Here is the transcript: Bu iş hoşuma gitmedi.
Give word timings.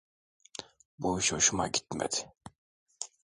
Bu 0.99 1.19
iş 1.19 1.31
hoşuma 1.33 1.67
gitmedi. 1.67 2.21